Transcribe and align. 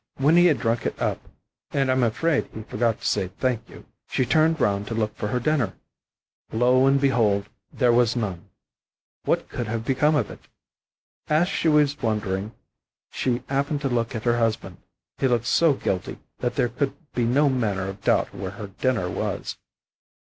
When 0.15 0.35
he 0.35 0.47
had 0.47 0.57
drunk 0.59 0.87
it 0.87 0.99
up 0.99 1.27
(and 1.69 1.91
I 1.91 1.93
am 1.93 2.01
afraid 2.01 2.49
he 2.55 2.63
forgot 2.63 2.99
to 3.01 3.05
say 3.05 3.27
thank 3.27 3.69
you), 3.69 3.85
she 4.09 4.25
turned 4.25 4.59
round 4.59 4.87
to 4.87 4.95
look 4.95 5.15
for 5.15 5.27
her 5.27 5.39
dinner. 5.39 5.75
Lo 6.51 6.87
and 6.87 6.99
behold! 6.99 7.49
there 7.71 7.93
was 7.93 8.15
none. 8.15 8.49
What 9.25 9.47
could 9.47 9.67
have 9.67 9.85
become 9.85 10.15
of 10.15 10.31
it? 10.31 10.39
As 11.27 11.47
she 11.49 11.67
was 11.67 12.01
wondering, 12.01 12.51
she 13.11 13.43
happened 13.47 13.81
to 13.81 13.89
look 13.89 14.15
at 14.15 14.23
her 14.23 14.39
husband; 14.39 14.77
he 15.19 15.27
looked 15.27 15.45
so 15.45 15.73
guilty 15.73 16.17
that 16.39 16.55
there 16.55 16.69
could 16.69 16.95
be 17.13 17.25
no 17.25 17.47
manner 17.47 17.87
of 17.87 18.01
doubt 18.01 18.33
where 18.33 18.49
her 18.57 18.69
dinner 18.69 19.07
was. 19.07 19.55